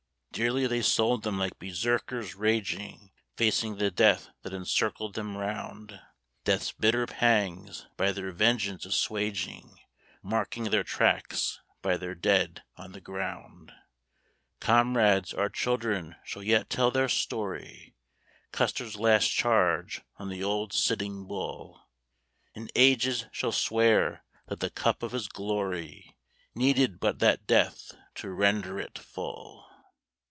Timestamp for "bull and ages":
21.27-23.25